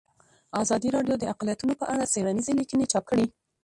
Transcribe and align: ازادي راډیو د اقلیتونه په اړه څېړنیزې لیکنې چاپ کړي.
ازادي 0.61 0.89
راډیو 0.95 1.15
د 1.19 1.23
اقلیتونه 1.33 1.73
په 1.81 1.85
اړه 1.93 2.09
څېړنیزې 2.13 2.53
لیکنې 2.59 2.85
چاپ 2.91 3.03
کړي. 3.09 3.25